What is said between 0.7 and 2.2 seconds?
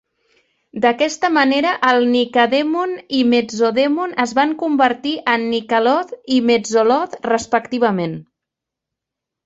D'aquesta manera, el